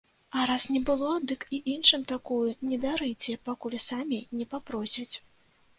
[0.37, 5.13] А раз не было, дык і іншым такую не дарыце, пакуль самі не папросяць.